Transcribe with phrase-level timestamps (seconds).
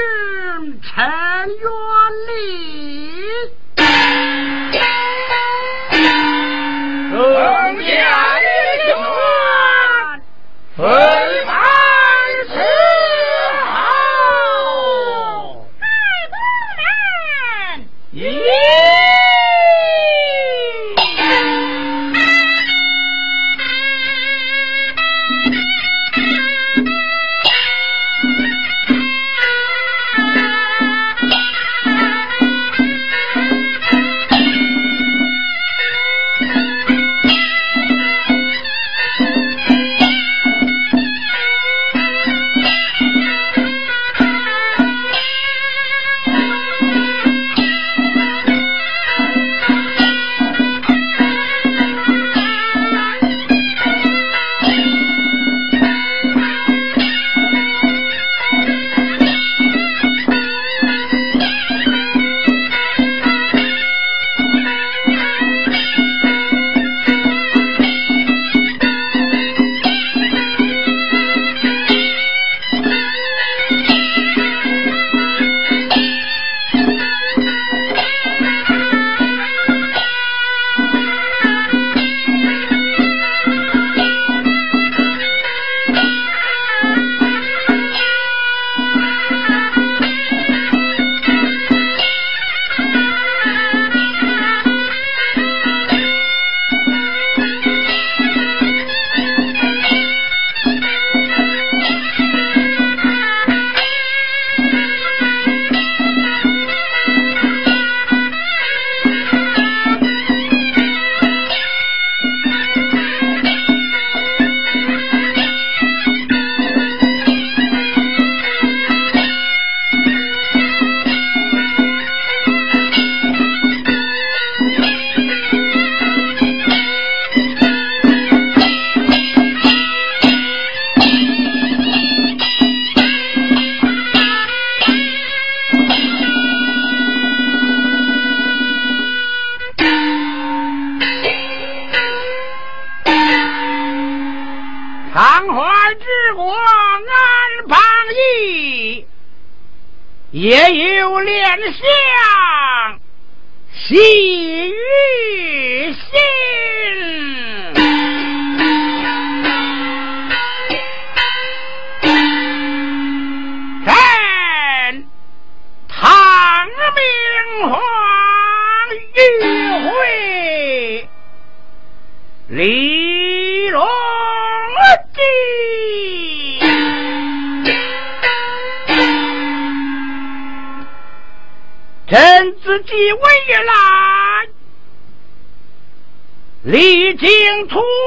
[0.00, 1.04] 君臣
[1.48, 1.70] 远
[2.26, 3.59] 离。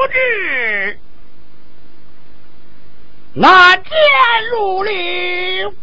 [0.04, 1.00] 不知，
[3.36, 3.86] 那见
[4.52, 5.74] 如流，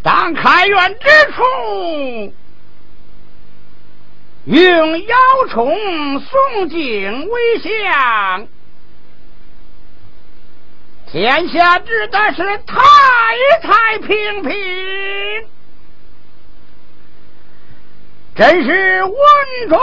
[0.00, 2.34] 当开元之初。
[4.44, 5.16] 用妖
[5.50, 8.46] 虫、宋景为相，
[11.10, 12.76] 天下之的是太
[13.60, 14.52] 太平平，
[18.34, 19.12] 真是文
[19.68, 19.78] 中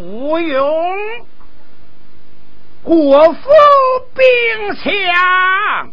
[0.00, 0.98] 无勇，
[2.82, 3.50] 国富
[4.14, 5.92] 兵强，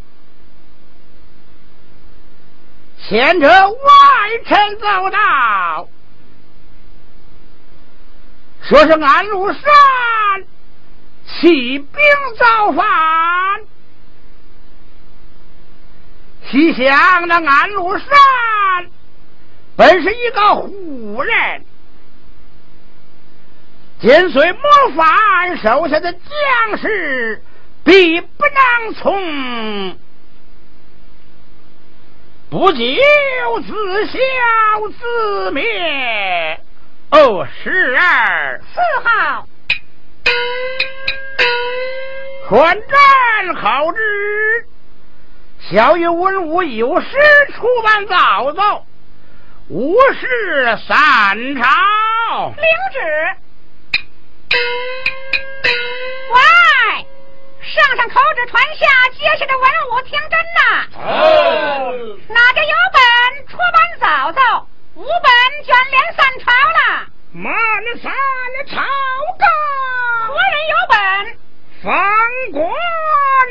[3.07, 3.77] 牵着外
[4.45, 5.89] 臣走道。
[8.61, 9.61] 说是安禄山
[11.27, 11.89] 起兵
[12.39, 12.85] 造反，
[16.49, 18.07] 西想那安禄山
[19.77, 21.65] 本是一个虎人，
[24.01, 24.59] 跟随谋
[24.95, 27.43] 反手下的将士
[27.83, 29.97] 必不能从，
[32.49, 32.79] 不久
[33.67, 34.17] 自消
[34.97, 36.59] 自灭。
[37.11, 39.45] 哦，十二四号，
[42.49, 44.67] 观战好之。
[45.69, 47.07] 小玉文武有时
[47.55, 48.85] 出版早奏，
[49.67, 52.53] 无事散朝。
[52.55, 52.99] 领旨。
[56.31, 56.37] 喂，
[57.61, 58.85] 上上口旨传下，
[59.17, 60.59] 接下的文武听真呐。
[60.93, 61.91] 哦。
[62.29, 62.99] 哪家有本
[63.47, 64.39] 出版早奏？
[64.93, 65.31] 无本
[65.65, 68.75] 卷帘三朝了，满了三了朝
[69.39, 69.49] 纲。
[70.27, 70.95] 何人有本？
[71.81, 71.91] 方
[72.51, 72.61] 官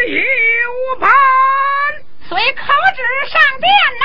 [0.08, 1.08] 有本。
[2.28, 3.68] 随口旨上殿
[4.00, 4.04] 呐。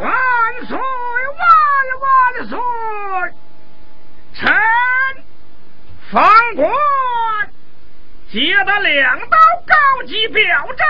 [0.00, 0.06] 万
[0.66, 0.76] 岁
[2.00, 2.52] 万岁
[4.34, 4.38] 成。
[6.10, 6.22] 方
[6.54, 6.64] 官
[8.30, 10.44] 接得两道高级表
[10.76, 10.86] 彰，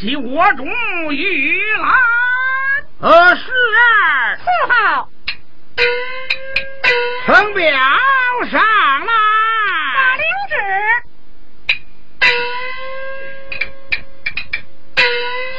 [0.00, 0.66] 其我中
[1.14, 1.88] 御来。
[3.00, 3.42] 呃，是
[3.78, 5.08] 二四号，
[7.26, 7.62] 呈表
[8.50, 9.12] 上来。
[9.94, 10.54] 马灵旨，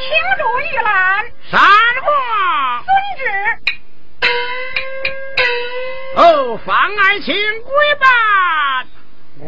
[0.00, 0.06] 请
[0.38, 0.86] 主玉兰。
[1.50, 1.60] 三
[2.02, 2.06] 过。
[2.84, 2.88] 遵
[3.18, 3.22] 旨。
[6.16, 6.20] 哦，
[6.64, 8.06] 方爱卿归办，
[9.40, 9.46] 万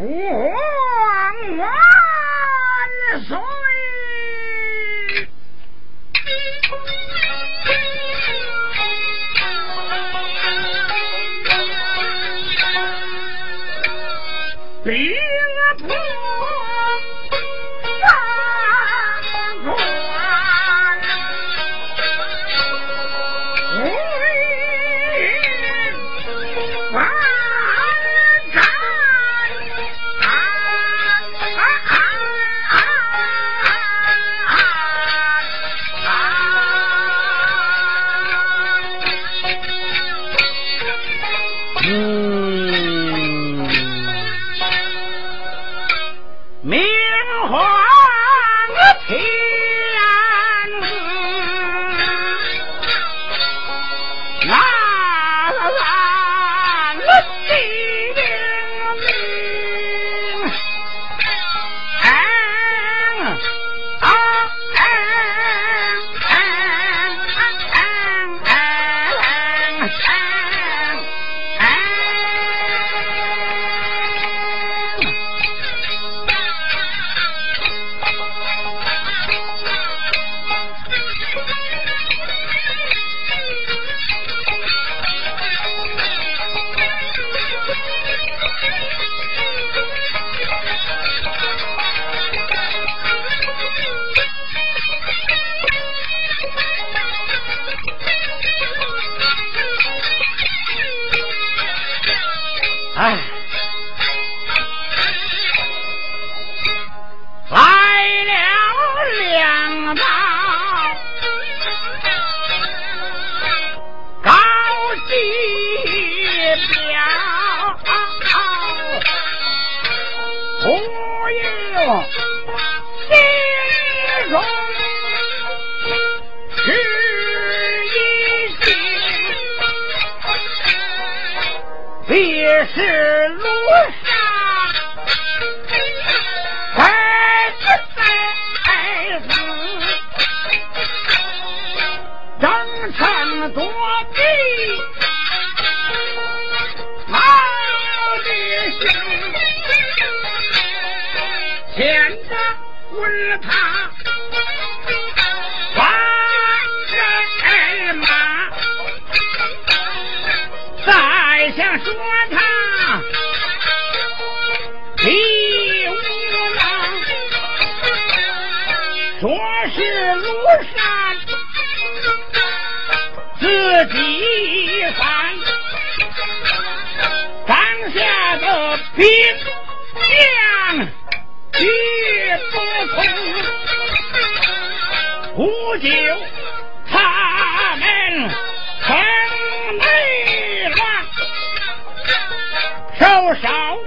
[193.27, 193.77] 少少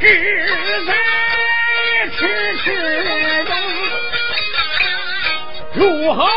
[0.00, 0.04] 只
[0.84, 0.92] 在
[2.16, 3.54] 痴痴中，
[5.74, 6.28] 如何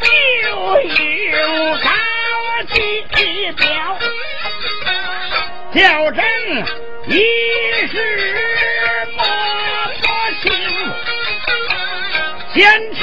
[0.00, 1.88] 就有高
[2.72, 2.76] 级
[3.56, 3.66] 表？
[5.74, 6.22] 较真
[7.06, 7.10] 一
[7.88, 7.94] 时
[9.16, 9.20] 摸
[10.02, 10.02] 不
[10.42, 10.52] 清，
[12.54, 13.00] 先拆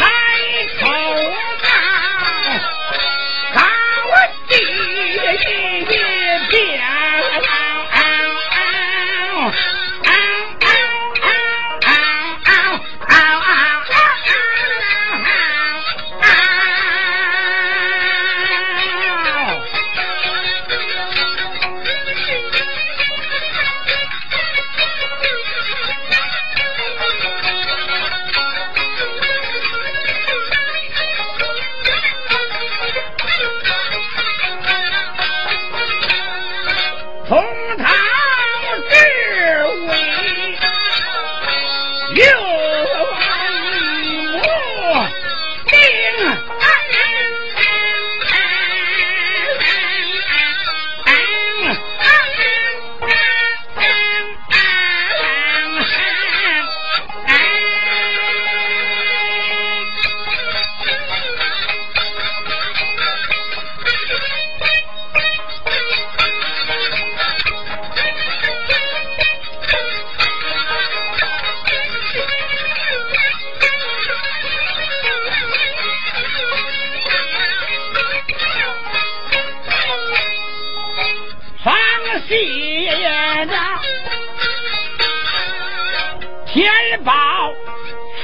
[86.51, 86.68] 天
[87.03, 87.12] 宝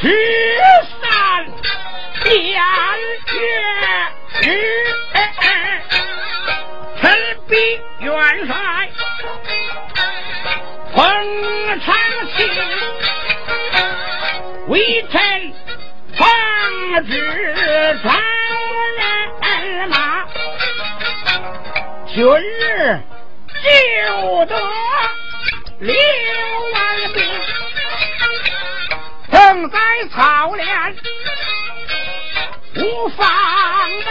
[0.01, 0.10] 十
[1.00, 1.46] 三
[2.24, 2.60] 年
[3.34, 3.38] 月
[4.41, 4.44] 日，
[7.00, 7.03] 陈
[7.48, 7.55] 必
[8.03, 8.10] 元
[8.48, 8.50] 帅
[10.96, 10.98] 奉
[11.82, 11.86] 常
[12.36, 12.38] 亲，
[14.70, 14.74] 微
[15.12, 15.13] 臣
[16.17, 16.27] 奉
[17.05, 17.12] 旨
[18.01, 18.10] 征
[18.98, 19.00] 人
[19.89, 19.96] 马，
[22.08, 23.00] 今日
[23.62, 23.65] 就
[24.46, 24.51] 得
[25.79, 25.94] 六
[26.74, 26.75] 万
[27.13, 27.35] 兵。
[29.46, 29.78] 正在
[30.12, 30.68] 操练，
[32.78, 33.30] 无方
[34.04, 34.10] 备。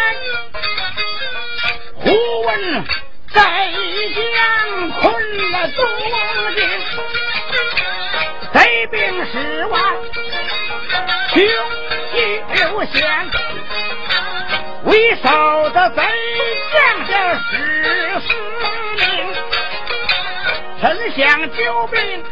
[1.97, 2.85] 忽闻
[3.33, 3.41] 贼
[4.15, 5.03] 将困
[5.51, 5.85] 了东
[6.55, 6.63] 京，
[8.53, 9.83] 贼兵十万，
[11.33, 11.49] 军
[12.13, 12.17] 心
[12.55, 12.95] 流险。
[14.85, 16.03] 为首的贼
[16.73, 17.13] 将叫
[17.51, 17.53] 史
[18.21, 18.29] 思
[19.01, 19.03] 明，
[20.81, 22.23] 臣想救命。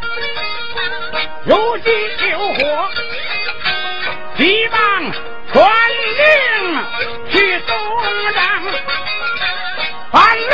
[1.45, 1.89] 如饥
[2.31, 2.89] 有火，
[4.37, 5.11] 急忙
[5.51, 5.69] 传
[6.17, 6.23] 令
[7.31, 7.75] 去东
[8.33, 8.41] 张，
[10.11, 10.53] 半路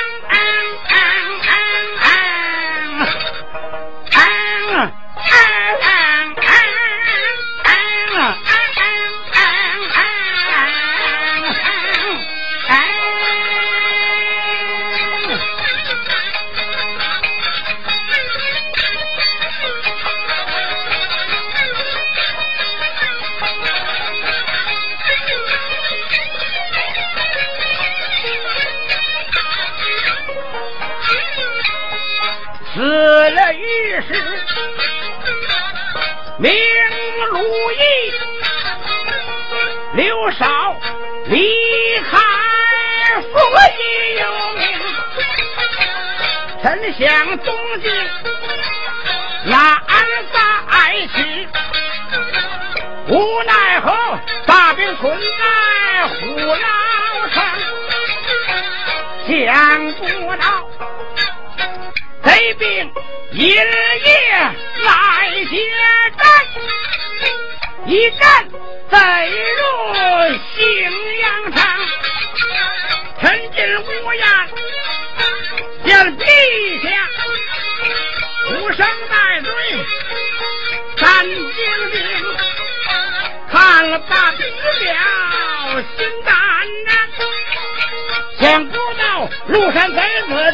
[46.61, 47.91] 臣想东进
[49.45, 49.81] 南
[50.31, 51.47] 再去
[53.07, 57.43] 无奈何大兵屯在虎牢城
[59.27, 60.69] 想不到
[62.23, 62.93] 贼兵
[63.31, 64.11] 一日夜
[64.85, 65.57] 来接
[66.17, 66.29] 战
[67.87, 68.47] 一战
[68.91, 68.97] 贼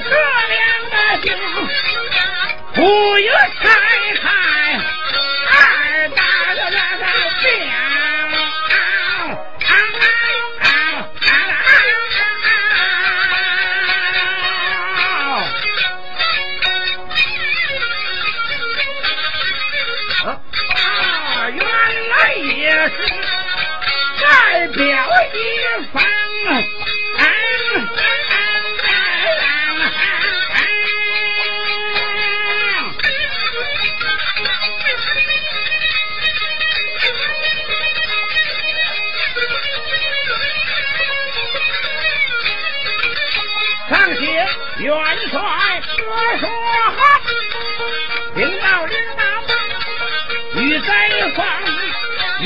[0.03, 0.09] 这
[0.49, 1.27] 两个兄，
[2.75, 2.79] 不
[3.19, 3.65] 由拆
[4.21, 4.25] 开
[5.51, 5.55] 二
[6.09, 6.21] 大
[6.53, 6.77] 哥的
[7.41, 7.45] 脚。
[22.39, 22.97] 也是
[24.21, 24.83] 代表
[25.33, 25.35] 一
[25.91, 25.95] 方。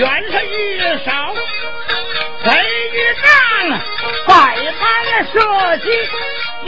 [0.01, 1.11] 远他一手，
[2.43, 2.49] 贼
[2.91, 3.29] 一仗，
[4.25, 4.33] 摆
[4.79, 5.37] 般了射
[5.77, 5.85] 击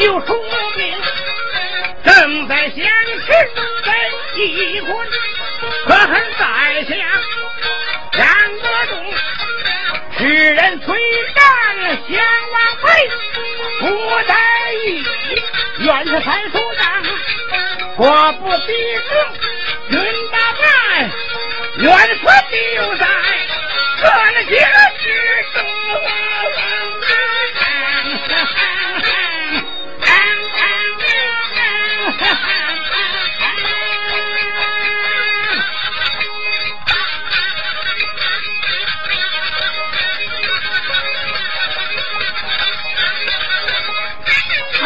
[0.05, 0.39] 又出
[0.77, 0.81] 名。
[2.05, 3.25] 正在相识
[3.83, 3.89] 贼
[4.39, 4.95] 一棍，
[5.87, 6.43] 可恨宰
[6.87, 6.95] 相
[8.19, 8.27] 杨
[8.61, 8.93] 德忠，
[10.19, 10.21] 使
[10.53, 10.95] 人催
[11.33, 11.43] 战
[12.07, 12.85] 相王妃，
[13.79, 13.83] 不
[14.27, 14.31] 得
[14.85, 15.03] 已
[15.85, 17.03] 远他才出战，
[17.95, 18.71] 果不敌
[19.09, 20.22] 众，云
[21.75, 23.05] 元那说就在
[23.99, 24.03] 这
[24.43, 24.51] 些
[24.99, 25.05] 之
[25.53, 25.55] 中。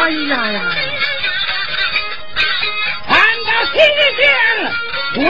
[0.10, 0.56] 呀呀！
[3.08, 3.12] 俺
[3.44, 3.76] 到天
[4.16, 4.20] 津，
[5.24, 5.28] 我。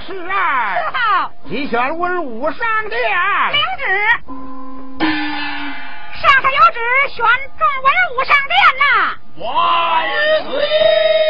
[0.00, 2.58] 是啊，10号你选文武上
[2.88, 3.00] 殿，
[3.52, 3.84] 领旨，
[6.20, 6.78] 上下有旨，
[7.14, 7.24] 选
[7.58, 9.42] 中文武上殿呐，我
[10.54, 11.27] 已。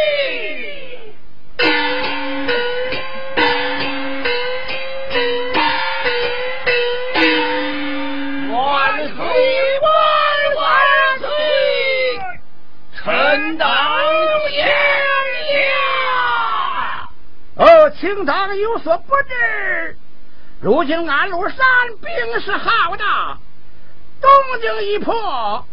[18.09, 19.97] 应当有所不知，
[20.62, 21.59] 如今安禄山
[22.01, 23.38] 兵势浩大，
[24.21, 24.31] 东
[24.62, 25.66] 京一破，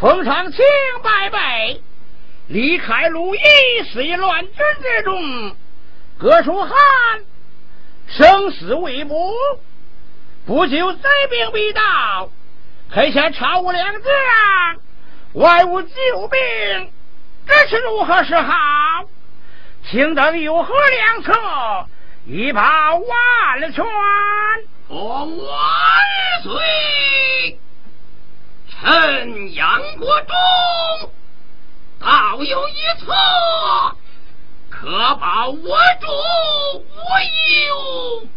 [0.00, 0.64] 封长清
[1.02, 1.82] 败北，
[2.46, 3.40] 李开鲁易
[3.92, 5.56] 死于乱军之中，
[6.18, 6.70] 葛叔翰
[8.06, 9.34] 生死未卜，
[10.46, 12.30] 不久贼兵必到，
[12.90, 14.10] 黑前朝无良将，
[15.34, 16.90] 外无救兵，
[17.46, 18.54] 这是如何是好？
[19.90, 21.32] 请等有何良策，
[22.26, 22.60] 一炮
[22.96, 23.82] 万全，
[24.88, 27.58] 我万岁！
[28.68, 31.10] 臣杨国忠，
[31.98, 33.14] 倒有一策，
[34.68, 36.06] 可保我主
[36.76, 36.98] 无
[37.64, 38.28] 忧。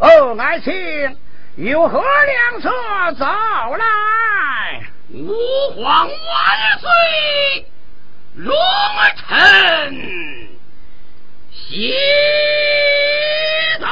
[0.00, 1.16] 哦，爱卿
[1.56, 2.70] 有何良策？
[3.18, 4.82] 早来！
[5.14, 5.32] 吾
[5.82, 7.66] 皇万岁，
[8.34, 8.54] 龙
[9.26, 10.57] 臣。
[11.66, 11.92] 谢
[13.80, 13.88] 道。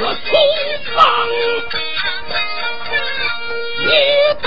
[0.00, 0.30] 我从
[0.94, 0.96] 方
[3.80, 3.90] 一
[4.40, 4.46] 当，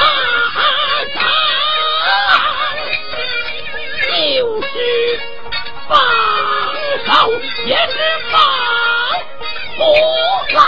[4.08, 4.12] 就
[4.62, 4.66] 是
[5.90, 5.92] 放
[7.06, 7.10] 手
[7.66, 7.94] 也是
[8.32, 8.34] 放
[9.78, 9.80] 不
[10.54, 10.60] 牢，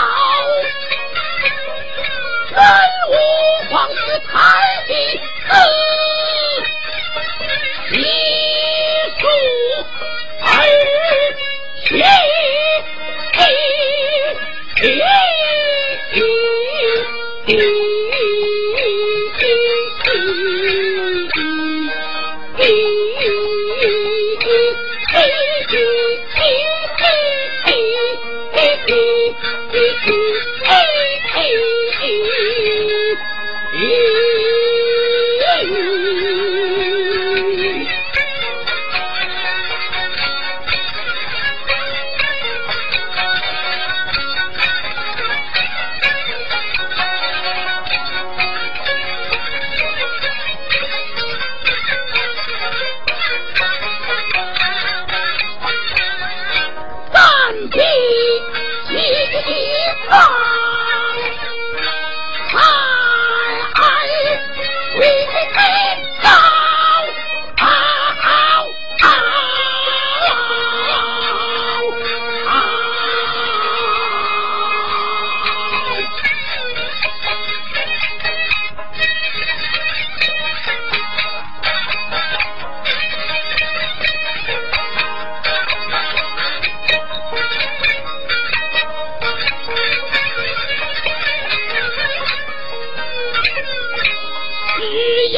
[2.50, 2.52] 真
[3.08, 3.10] 无
[3.70, 3.72] 狂
[4.26, 4.32] 太
[4.86, 4.92] 极。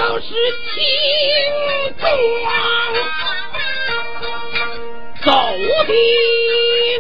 [0.09, 0.79] 要是轻
[1.99, 2.05] 装
[5.25, 5.29] 走
[5.85, 5.91] 的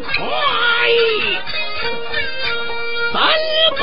[0.02, 0.14] 快，
[3.12, 3.14] 本
[3.78, 3.80] 宫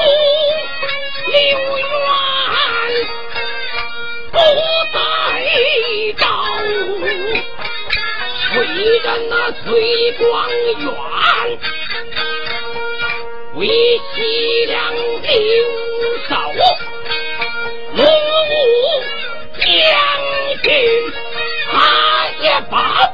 [1.32, 1.36] 留
[1.80, 1.84] 院
[4.30, 4.36] 不
[4.94, 4.96] 再
[6.18, 6.22] 找，
[8.60, 8.62] 为
[9.00, 9.64] 着那崔
[10.20, 10.22] 光
[10.80, 10.86] 远。
[13.56, 13.62] 为
[14.14, 14.76] 西凉
[15.22, 15.83] 兵。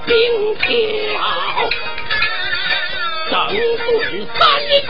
[0.10, 0.18] 冰
[0.56, 0.66] 条，
[3.30, 3.32] 整
[3.78, 3.88] 顿
[4.40, 4.82] 三军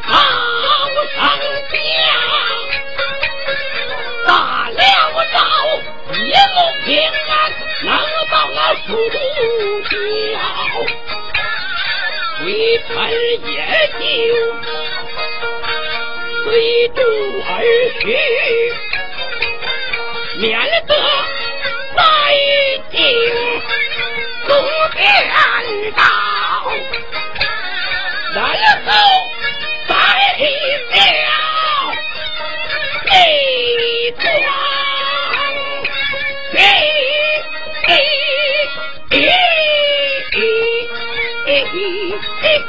[0.00, 0.08] 好
[1.14, 1.14] 上
[1.70, 1.76] 家，
[4.26, 4.30] 大
[4.70, 4.80] 了
[5.34, 5.36] 刀
[6.14, 6.88] 一路平
[7.28, 7.30] 安，
[7.84, 7.86] 能
[8.30, 8.88] 到那蜀
[9.84, 10.40] 桥，
[12.40, 12.42] 回
[12.88, 12.96] 本
[13.52, 13.54] 也
[13.92, 14.02] 就
[16.44, 16.48] 随
[16.88, 16.98] 主
[17.46, 17.52] 而
[18.00, 18.02] 去，
[20.38, 20.48] 免
[20.86, 20.92] 得。
[24.48, 24.50] 路
[24.94, 25.02] 颠
[25.96, 26.02] 倒，
[28.34, 28.36] 来
[28.84, 28.88] 走
[29.88, 29.92] 再
[30.38, 30.40] 一
[30.92, 30.96] 条，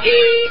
[0.03, 0.44] 一，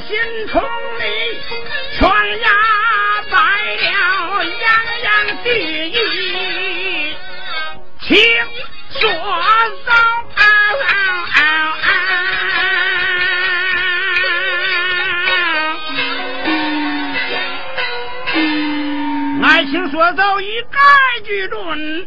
[0.00, 0.16] 心
[0.48, 0.66] 从里
[1.98, 2.08] 全
[2.40, 2.48] 压
[3.30, 3.36] 白
[3.76, 4.54] 了，泱
[5.02, 5.06] 泱
[5.42, 5.48] 地
[5.90, 5.94] 狱，
[8.02, 8.10] 听
[8.90, 9.02] 说
[9.86, 9.90] 遭。
[19.42, 20.78] 爱情所造一概
[21.24, 22.06] 俱准，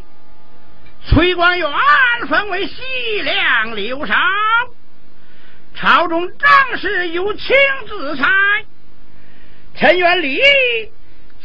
[1.07, 1.67] 崔光远
[2.29, 2.75] 分为西
[3.23, 4.15] 凉、刘禅。
[5.81, 7.55] 朝中正是有清
[7.87, 8.25] 子才。
[9.75, 10.41] 陈元礼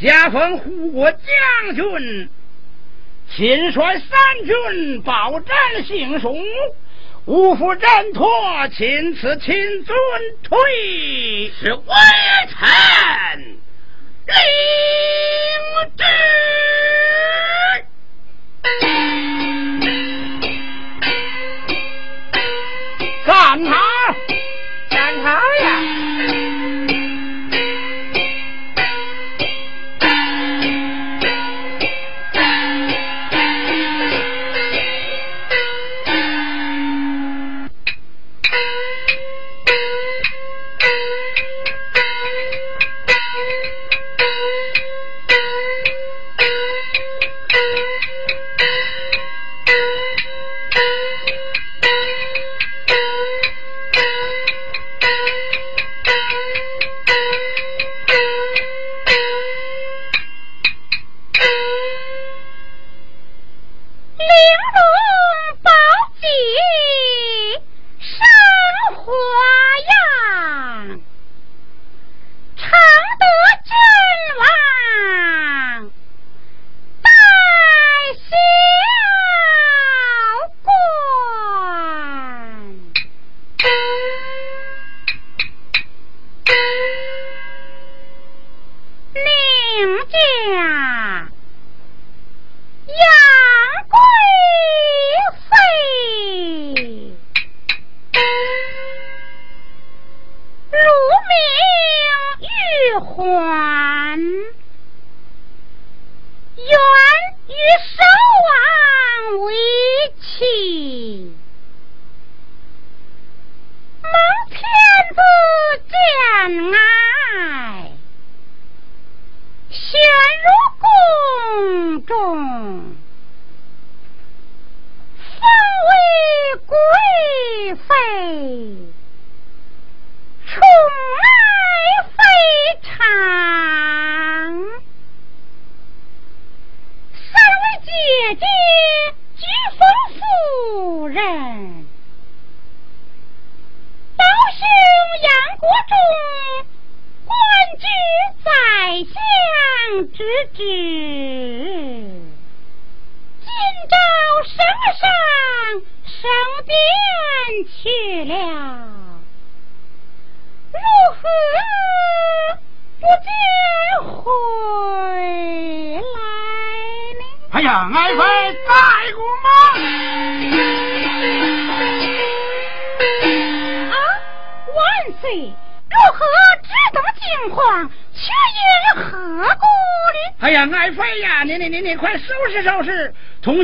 [0.03, 1.21] 加封护国将
[1.77, 2.29] 军，
[3.37, 6.37] 秦帅三军保战行雄，
[7.27, 8.29] 五府阵托
[8.77, 9.97] 秦此秦尊
[10.43, 10.59] 退，
[11.61, 11.85] 是微
[12.49, 12.69] 臣
[14.27, 14.35] 领
[15.97, 16.05] 旨。
[23.25, 23.84] 干他！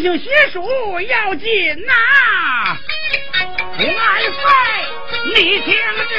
[0.01, 1.46] 同行写书要紧
[1.86, 1.92] 呐！
[3.76, 3.84] 爱
[4.30, 4.40] 费，
[5.26, 5.76] 你听
[6.09, 6.14] 旨，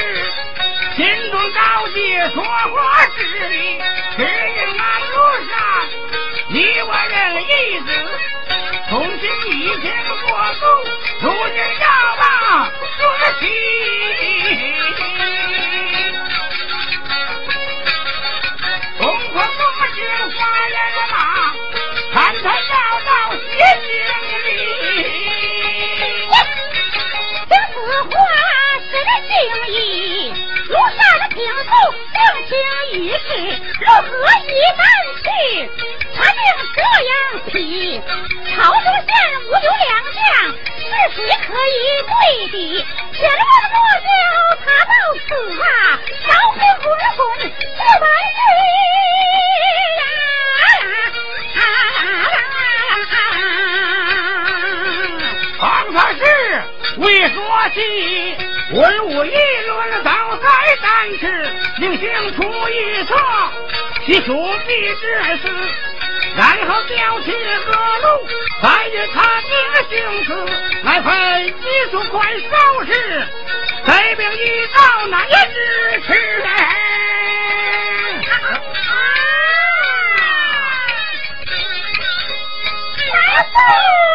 [0.95, 1.01] 心
[1.31, 3.81] 中高洁，说话之理，
[4.17, 4.27] 只因
[4.77, 5.15] 俺路
[5.49, 5.51] 上，
[6.49, 7.89] 你我人一子，
[8.91, 9.83] 同行一前
[10.27, 10.63] 过路，
[11.21, 11.85] 如今要
[12.19, 12.21] 把
[12.99, 13.01] 说
[13.39, 13.43] 起。
[34.51, 34.83] 何一旦
[35.23, 35.25] 去？
[36.13, 36.39] 他定
[36.75, 37.11] 这样
[37.47, 37.55] 批，
[38.53, 39.09] 朝中县
[39.47, 40.21] 无有两将，
[40.77, 40.83] 是
[41.15, 41.71] 谁可以
[42.05, 42.11] 对
[42.51, 42.53] 比？
[43.13, 43.39] 天王
[43.71, 44.07] 莫叫
[44.65, 44.91] 他到
[45.25, 45.29] 此
[45.61, 45.63] 啊，
[46.27, 46.85] 招聘滚
[47.15, 47.19] 滚
[47.77, 48.35] 不满意。
[55.59, 56.19] 方法是
[56.97, 57.37] 未说
[57.73, 57.79] 起，
[58.73, 59.29] 文武议
[59.67, 60.47] 论早在
[60.81, 60.87] 丹
[61.19, 61.23] 池，
[61.77, 63.15] 另行出一策，
[64.03, 64.33] 其书
[64.67, 65.01] 必之
[65.37, 65.47] 事，
[66.35, 67.31] 然后调起
[67.65, 68.27] 何路，
[68.61, 69.51] 再日他的
[69.89, 69.95] 行
[70.25, 70.29] 刺，
[70.83, 71.09] 来分
[71.61, 72.89] 急速快收拾，
[73.85, 74.35] 带兵一
[74.75, 76.09] 到南之池。
[82.97, 84.10] 夫人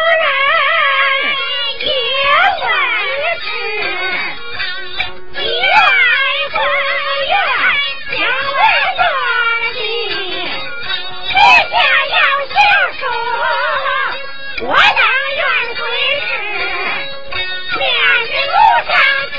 [12.93, 13.01] 说，
[14.67, 14.75] 我当
[15.35, 15.41] 愿
[15.75, 15.81] 归
[16.21, 16.29] 是。
[17.77, 17.81] 面
[18.29, 18.55] 的路
[18.87, 18.91] 上
[19.33, 19.37] 急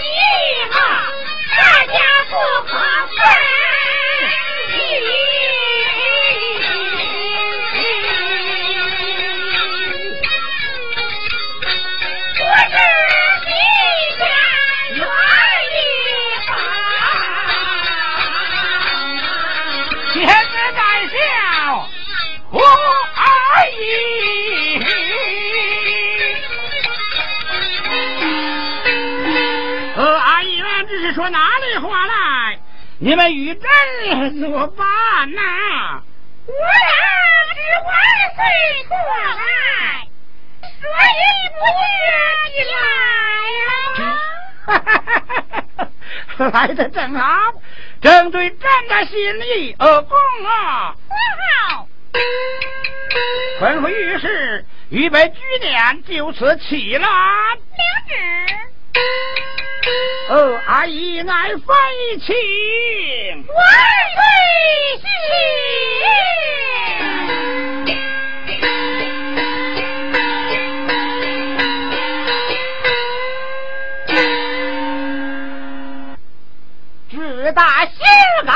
[33.00, 34.84] 你们与朕作伴
[35.32, 36.02] 呐！
[36.46, 36.56] 我等
[37.54, 37.88] 是万
[38.34, 38.40] 岁
[38.88, 38.96] 过
[39.38, 39.40] 来，
[40.62, 41.20] 所以
[41.54, 41.80] 不觉
[42.54, 42.76] 意来
[45.78, 46.50] 了。
[46.52, 47.54] 来的正好，
[48.02, 50.92] 正对朕的心意而共啊！
[51.68, 51.86] 好，
[53.60, 57.06] 吩咐御史预备居典，就此起了。
[57.06, 58.16] 领旨。
[60.30, 61.62] 哦，阿姨爱飞
[62.20, 62.34] 情，
[63.48, 63.56] 万
[64.14, 64.20] 岁
[77.10, 77.96] 志大心
[78.46, 78.52] 高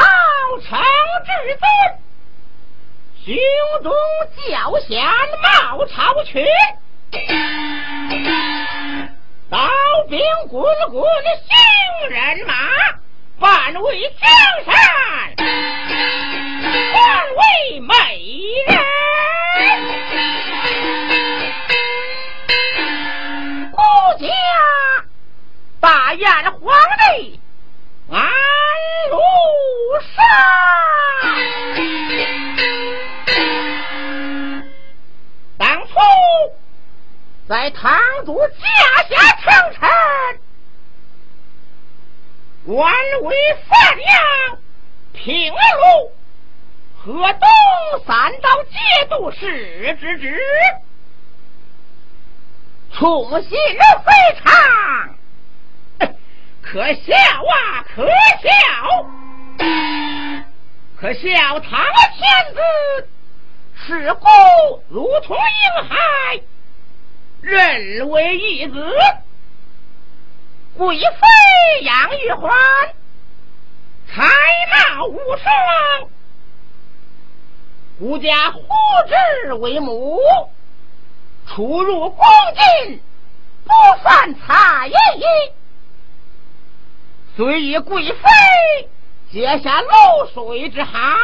[0.60, 0.78] 成
[1.24, 1.64] 至尊，
[3.24, 3.34] 胸
[3.82, 3.90] 中
[4.50, 5.02] 教贤
[5.42, 6.44] 冒朝群。
[9.52, 9.58] 刀
[10.08, 12.54] 兵滚滚的新人马，
[13.38, 14.26] 反为江
[14.64, 14.74] 山，
[16.94, 16.96] 半
[17.36, 17.92] 为美
[18.66, 18.72] 人。
[23.72, 23.76] 孤
[24.18, 24.26] 家
[25.80, 26.74] 大宴，皇
[27.18, 27.38] 帝
[28.10, 28.22] 安
[29.10, 29.18] 如
[30.16, 30.24] 山。
[35.58, 35.92] 当初。
[37.48, 39.90] 在堂主驾下称臣，
[42.64, 43.36] 官为
[43.68, 44.58] 范阳
[45.12, 46.12] 平陆
[46.96, 47.48] 河东
[48.06, 48.78] 三道节
[49.10, 50.40] 度使之职，
[52.92, 53.50] 宠信
[54.04, 54.44] 非常，
[56.62, 58.06] 可笑啊，可
[58.40, 58.48] 笑！
[60.96, 61.84] 可笑他
[62.14, 62.60] 天子
[63.74, 64.28] 是故
[64.88, 66.40] 如同婴孩。
[67.42, 68.88] 认为义子，
[70.76, 72.52] 贵妃杨玉环，
[74.08, 74.22] 才
[74.70, 76.08] 貌无双，
[77.98, 78.62] 孤家呼
[79.44, 80.20] 之为母，
[81.48, 82.24] 出入宫
[82.86, 83.02] 禁
[83.64, 83.72] 不
[84.04, 84.94] 犯差役，
[87.36, 88.88] 虽以贵妃
[89.32, 89.88] 结下露
[90.32, 91.18] 水之好，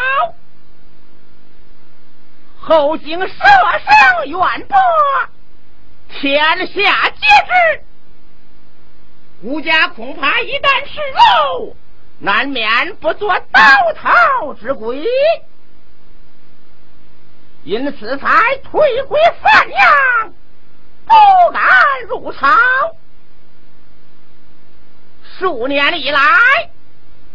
[2.61, 4.77] 后经舍生远播。
[6.09, 7.83] 天下皆知，
[9.43, 11.77] 吾家恐怕一旦失漏，
[12.19, 13.61] 难免不做倒
[13.95, 15.05] 逃之鬼，
[17.63, 20.33] 因此才退归范阳，
[21.05, 21.63] 不敢
[22.09, 22.49] 入朝。
[25.39, 26.21] 数年以来，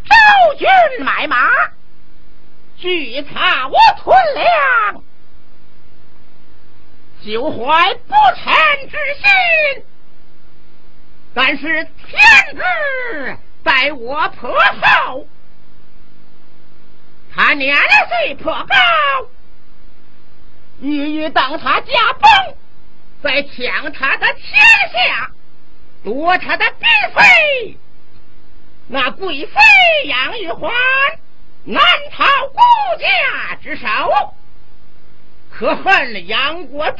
[0.03, 0.67] 招军
[1.05, 1.37] 买马，
[2.77, 5.03] 聚查我屯粮。
[7.25, 9.85] 久怀不臣之心，
[11.33, 12.21] 但是天
[12.53, 15.25] 子待我颇厚，
[17.33, 17.77] 他年
[18.09, 18.75] 岁颇高，
[20.81, 22.57] 欲欲当他驾崩，
[23.21, 24.43] 再抢他的天
[24.91, 25.31] 下，
[26.03, 27.77] 夺他的嫔妃，
[28.89, 29.53] 那贵妃
[30.07, 30.73] 杨玉环
[31.63, 32.59] 难逃顾
[32.99, 33.87] 家之手。
[35.63, 36.97] 可恨杨国忠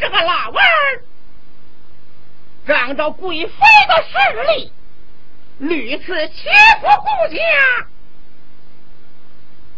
[0.00, 1.04] 这个老儿，
[2.66, 3.52] 仗着贵妃
[3.86, 4.72] 的势力，
[5.58, 6.48] 屡次欺
[6.80, 7.38] 负顾家，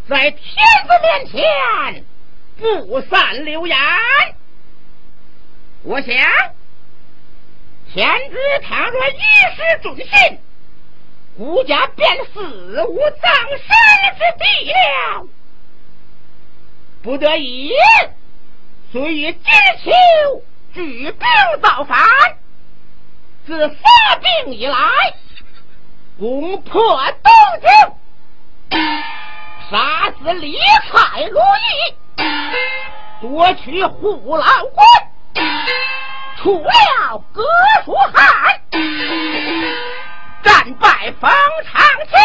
[0.09, 0.41] 在天
[0.87, 2.05] 子面前
[2.57, 3.77] 不散流言。
[5.83, 6.17] 我想，
[7.93, 9.21] 天子倘若一
[9.55, 10.41] 时准信，
[11.37, 13.67] 顾家便死无葬身
[14.17, 15.29] 之地了。
[17.05, 17.71] 不得已，
[18.91, 19.43] 遂以金
[19.85, 20.43] 秋
[20.73, 21.21] 举兵
[21.61, 21.99] 造反。
[23.47, 24.79] 自发兵以来，
[26.19, 27.31] 攻破东
[28.71, 28.79] 京，
[29.71, 30.57] 杀死李
[30.91, 31.95] 蔡如意，
[33.21, 34.87] 夺取虎牢关，
[36.39, 37.43] 除了葛
[37.85, 38.63] 书汉，
[40.43, 41.31] 战败冯
[41.71, 42.17] 长青，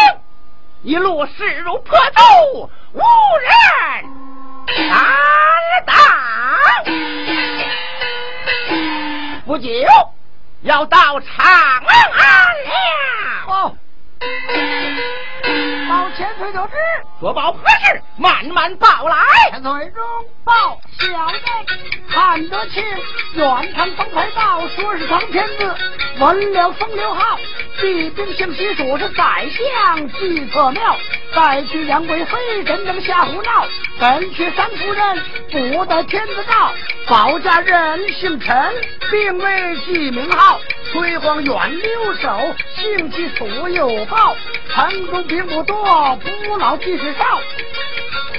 [0.84, 3.02] 一路势如破竹，无
[3.42, 4.29] 人。
[4.76, 5.94] 敢当！
[9.46, 9.68] 不久
[10.62, 13.76] 要到长安了。
[15.90, 16.74] 报千岁得知，
[17.18, 18.00] 说报何事？
[18.16, 19.16] 慢慢报来。
[19.50, 20.00] 千岁中
[20.44, 21.38] 报，小的
[22.08, 22.84] 看得清。
[23.34, 25.74] 远堂方才报，说是唐天子
[26.20, 27.36] 闻了风流号，
[27.80, 30.96] 必兵行西蜀是宰相计策妙。
[31.34, 33.66] 再去杨贵妃，真正瞎胡闹；
[33.98, 35.18] 本去三夫人，
[35.50, 36.70] 不得天子诏。
[37.08, 38.72] 保家人姓陈，
[39.10, 40.60] 并未记名号。
[40.92, 44.36] 推皇远留守，姓其所有报。
[44.72, 45.79] 城中兵不多，
[46.16, 47.40] 不老即是少。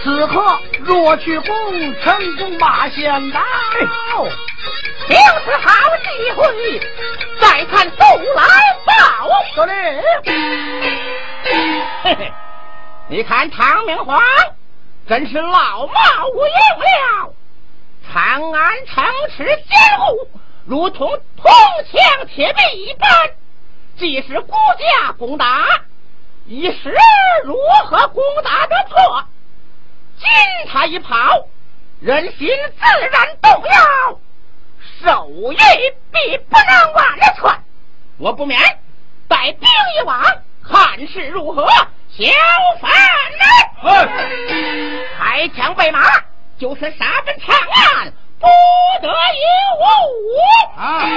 [0.03, 3.41] 此刻若去攻，成功马先到。
[5.07, 6.79] 就是好机会，
[7.39, 8.43] 再看东来
[8.85, 8.91] 报。
[12.03, 12.31] 嘿嘿。
[13.09, 14.21] 你看唐明皇
[15.07, 15.93] 真是老貌
[16.33, 16.45] 无用
[16.79, 17.33] 了，
[18.11, 19.03] 长安城
[19.35, 19.55] 池坚
[19.99, 20.29] 固，
[20.65, 21.51] 如同铜
[21.91, 23.09] 墙铁壁一般。
[23.97, 25.67] 即使孤家攻打，
[26.45, 26.93] 一时
[27.43, 29.25] 如何攻打得破？
[30.19, 30.27] 今
[30.71, 31.45] 他一跑，
[31.99, 34.19] 人心自然动摇，
[35.01, 35.57] 手艺
[36.11, 37.63] 必不能完了全。
[38.17, 38.59] 我不免
[39.27, 39.67] 带兵
[39.97, 40.21] 一往，
[40.63, 41.65] 看是如何。
[42.09, 42.25] 小
[42.81, 42.91] 贩
[43.83, 46.01] 们，开枪备马，
[46.59, 48.47] 就是杀奔长安，不
[49.01, 49.13] 得有
[49.79, 49.81] 误
[50.77, 51.07] 啊！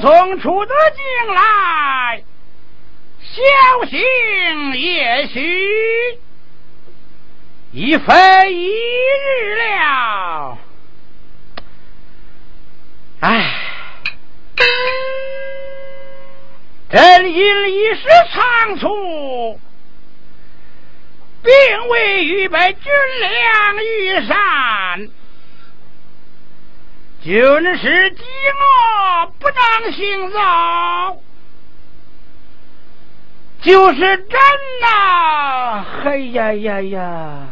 [0.00, 2.22] 从出得京来，
[3.20, 4.00] 小心
[4.74, 6.18] 也许
[7.72, 10.58] 已非一日了。
[13.20, 13.54] 唉，
[16.90, 19.60] 朕因一时仓促，
[21.42, 25.08] 并未预备军粮御膳。
[27.26, 27.34] 军
[27.76, 30.38] 师饥饿不能行走，
[33.62, 34.38] 就是朕
[34.80, 35.84] 呐！
[36.04, 37.48] 哎呀呀呀！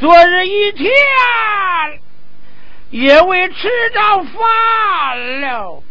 [0.00, 0.90] 昨日一天
[2.90, 5.84] 也未吃着饭了，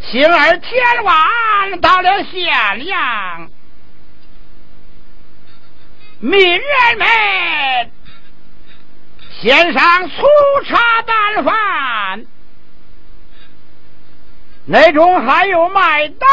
[0.00, 3.50] 星儿天晚到了咸阳，
[6.20, 6.62] 民人
[6.96, 7.92] 们。
[9.40, 10.22] 先上粗
[10.66, 12.24] 茶淡饭，
[14.66, 16.26] 那中还有麦刀。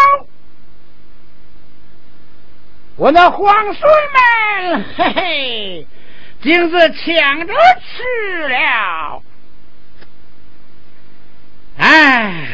[2.98, 5.88] 我那皇孙们，嘿嘿，
[6.44, 9.24] 竟是抢着吃了。
[11.78, 12.48] 哎，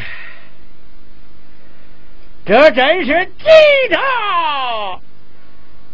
[2.46, 3.44] 这真是急
[3.90, 5.00] 着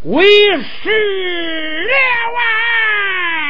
[0.03, 0.23] 为
[0.61, 1.93] 师了
[2.37, 3.42] 啊！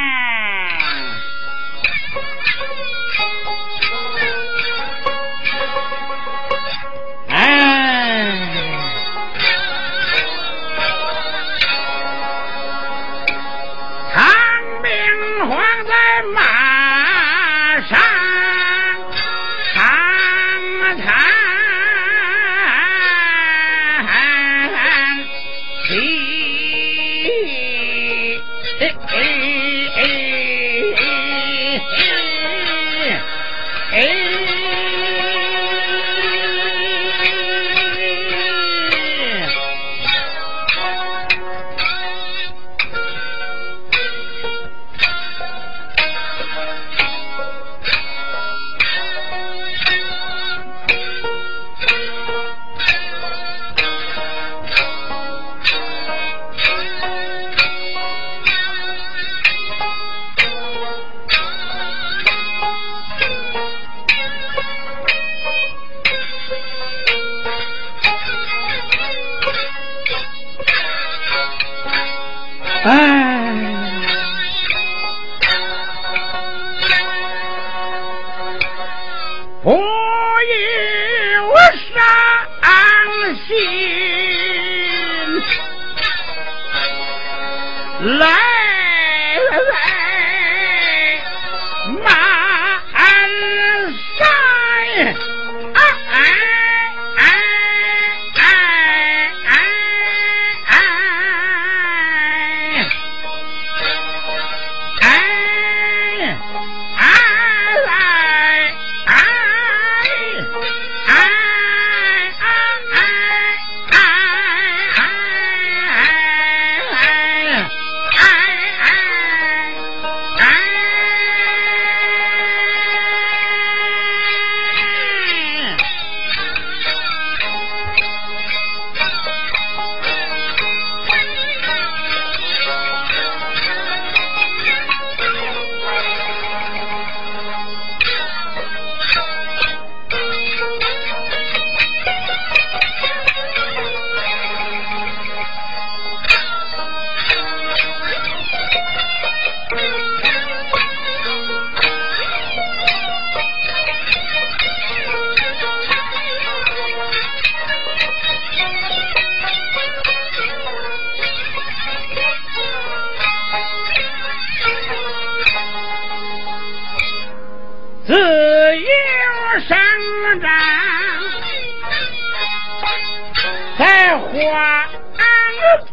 [173.78, 174.86] 在花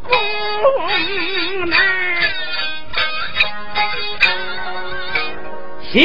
[0.03, 0.09] 宫
[1.69, 1.75] 内
[5.91, 6.01] 行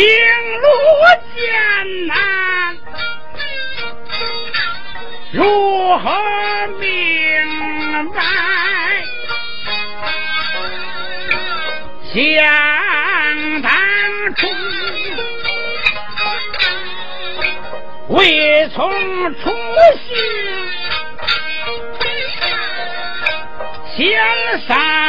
[0.61, 0.67] 路
[1.35, 1.37] 艰
[2.07, 2.15] 难
[5.33, 6.05] 如何
[6.79, 6.85] 明
[8.13, 8.21] 白？
[12.13, 12.86] 下
[24.69, 25.06] 大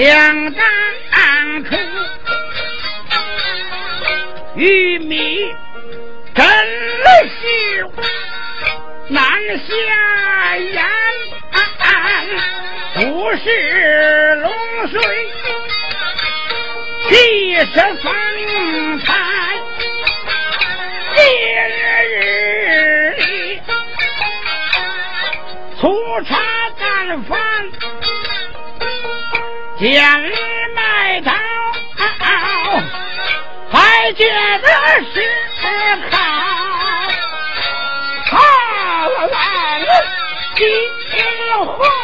[0.00, 0.08] 想
[0.54, 1.76] 当初
[4.54, 5.54] 玉米
[6.34, 6.46] 真
[7.28, 7.86] 是
[9.08, 9.20] 难
[9.58, 10.72] 下咽，
[12.94, 14.50] 不是龙
[14.88, 14.98] 水。
[17.10, 18.08] 地是风
[19.00, 19.06] 采，
[21.14, 21.20] 今
[21.76, 23.60] 日里
[25.78, 25.82] 粗
[26.22, 26.30] 茶
[26.78, 27.38] 淡饭，
[29.80, 30.04] 见
[30.74, 31.32] 麦刀，
[33.72, 34.28] 还觉
[34.58, 34.68] 得
[35.14, 35.14] 是
[38.30, 38.36] 好，好
[39.26, 39.34] 来
[40.54, 40.60] 心
[41.64, 41.99] 坏。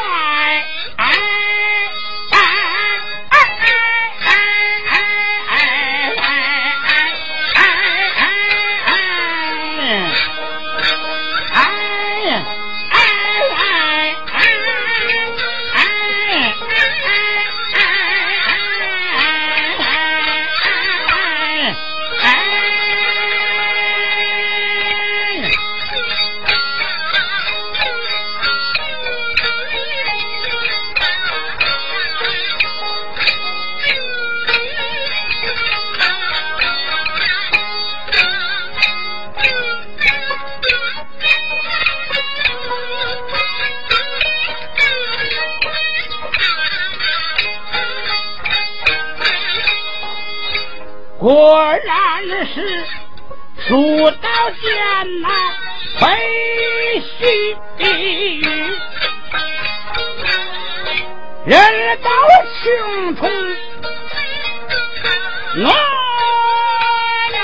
[51.26, 52.22] 果然
[52.54, 52.84] 是
[53.66, 54.28] 书到
[54.62, 55.28] 剑呐，
[55.98, 56.06] 非
[57.00, 57.56] 虚
[61.46, 61.58] 人
[62.00, 62.08] 到
[62.62, 63.28] 青虫
[65.64, 65.68] 我
[67.32, 67.36] 然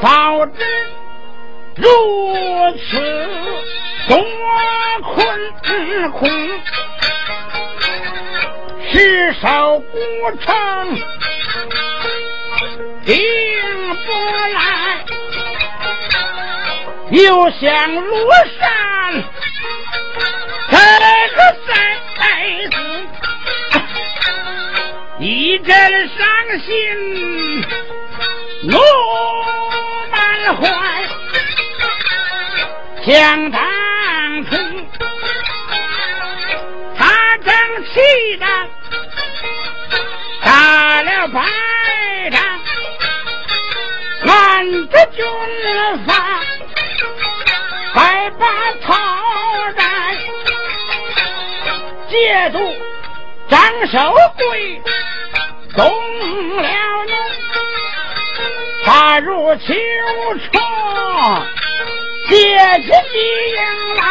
[0.00, 0.56] 早知
[1.74, 1.82] 如
[2.78, 2.86] 此
[4.08, 4.14] 多
[5.02, 5.10] 困
[6.12, 6.28] 苦。
[8.98, 9.96] 失手不
[10.38, 10.52] 成，
[13.06, 13.16] 定
[13.94, 14.12] 不
[14.54, 14.58] 来。
[17.10, 18.10] 又想庐
[18.58, 18.68] 山，
[20.68, 20.76] 这
[21.36, 21.38] 个
[22.16, 22.20] 贼
[22.70, 22.76] 子
[25.20, 25.70] 一阵
[26.08, 26.26] 伤
[26.58, 26.68] 心，
[28.64, 28.76] 怒
[30.10, 30.66] 满怀，
[33.06, 33.62] 想当
[45.18, 45.26] 军
[46.06, 46.14] 法，
[47.92, 48.46] 再把
[48.86, 48.94] 曹
[49.72, 50.16] 战，
[52.08, 52.56] 借助
[53.50, 54.80] 张守贵
[55.74, 55.84] 动
[56.56, 56.62] 了
[57.08, 57.12] 怒，
[58.86, 59.74] 杀入秋
[60.52, 61.46] 窗，
[62.28, 62.36] 借
[62.82, 63.18] 起敌
[63.56, 63.60] 营
[63.96, 64.02] 来，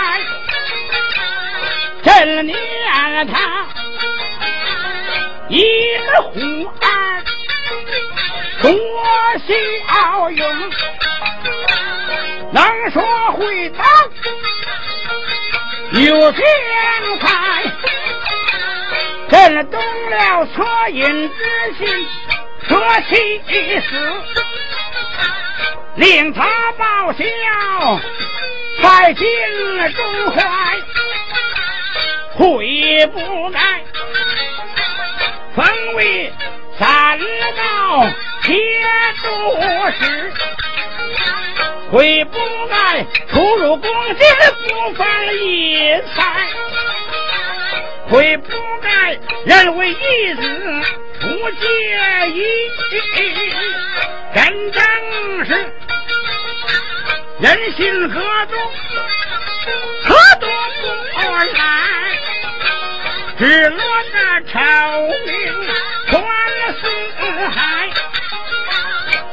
[2.04, 2.54] 震念
[3.28, 3.66] 他。
[5.48, 5.64] 一
[6.12, 6.34] 个虎
[6.82, 7.24] 儿
[8.62, 8.68] 多
[9.48, 10.46] 骁勇，
[12.58, 13.04] 能说
[13.34, 13.84] 会道
[15.92, 16.44] 有天
[17.22, 17.64] 才，
[19.30, 19.80] 震动
[20.10, 22.08] 了恻隐之心，
[22.68, 23.44] 说气
[23.82, 23.88] 死，
[25.98, 26.48] 令他
[26.80, 27.24] 报效
[28.82, 29.24] 在心
[29.94, 30.42] 中怀，
[32.34, 33.60] 悔不该。
[35.56, 36.34] 封为
[36.80, 38.08] 三道
[38.42, 38.56] 铁
[39.22, 39.28] 柱
[40.00, 40.34] 石，
[41.92, 42.38] 悔不
[42.70, 44.30] 该出入宫殿
[44.68, 46.48] 不放一财，
[48.10, 50.42] 悔不该认为义子
[51.22, 51.66] 不介
[52.34, 52.44] 意，
[54.36, 54.84] 真正
[55.46, 55.50] 是
[57.40, 58.60] 人心何中，
[60.04, 60.50] 何多
[61.14, 61.24] 不
[61.58, 61.62] 来。
[63.40, 63.80] 只落
[64.14, 64.58] 那朝
[65.02, 65.34] 名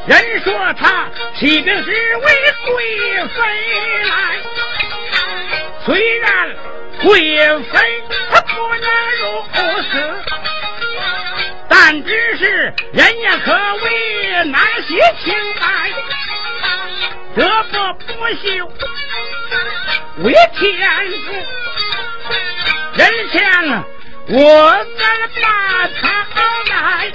[0.07, 2.27] 人说他起兵是为
[2.67, 3.37] 贵妃
[4.05, 4.13] 来，
[5.87, 6.29] 虽然
[7.03, 7.11] 贵
[7.73, 8.87] 妃她不能
[9.21, 9.25] 如
[9.83, 9.93] 此，
[11.69, 12.45] 但只是
[12.93, 14.91] 人家可为那些
[15.25, 15.91] 情爱，
[17.35, 17.73] 德不
[18.13, 18.45] 不修
[20.19, 20.63] 为天
[21.09, 21.17] 子，
[22.97, 23.35] 人前。
[24.27, 24.41] 我
[24.99, 25.05] 在
[25.43, 25.47] 把
[26.01, 26.03] 他
[26.71, 27.13] 来，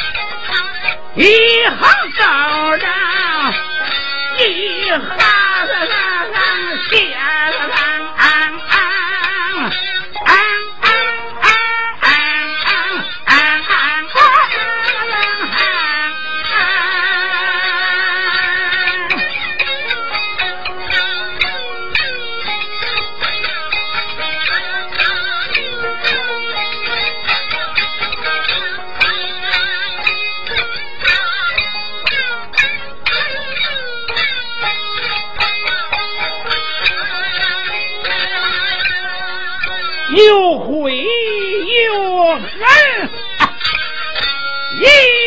[1.20, 1.26] 一
[1.68, 1.78] 行
[2.18, 2.90] 道上，
[4.38, 5.20] 一行下。
[40.26, 43.10] 又悔又恨，
[44.80, 44.86] 一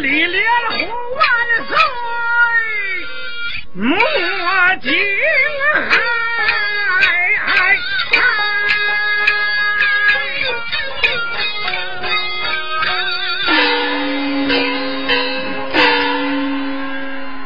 [0.00, 0.76] 李连虎
[1.16, 1.20] 万
[1.66, 1.76] 岁！
[3.74, 3.98] 莫
[4.80, 4.92] 惊
[5.74, 5.92] 骇！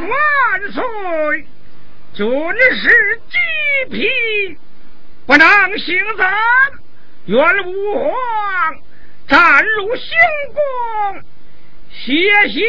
[0.09, 0.13] 万
[0.73, 0.83] 岁！
[2.13, 2.27] 军
[2.83, 2.85] 士
[3.31, 3.35] 鸡
[3.91, 3.97] 皮
[5.27, 5.47] 不能
[5.79, 6.27] 行阵，
[7.25, 8.13] 元武皇
[9.27, 10.05] 战如星
[10.53, 11.25] 光。
[12.05, 12.13] 歇
[12.49, 12.61] 息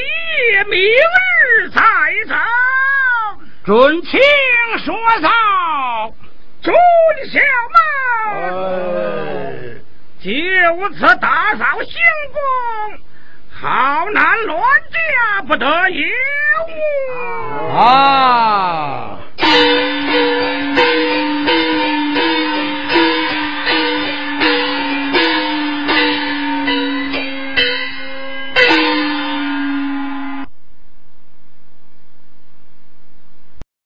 [0.69, 1.81] 明日再
[2.27, 2.35] 走。
[3.65, 4.19] 准请
[4.85, 6.13] 说道，
[6.61, 6.71] 准
[7.31, 7.39] 小
[7.73, 7.75] 猫，
[10.21, 10.29] 就
[10.93, 11.91] 此打扫行
[12.31, 12.39] 宫，
[13.59, 14.61] 好难乱
[14.91, 16.05] 家不得有
[16.67, 19.17] 误啊。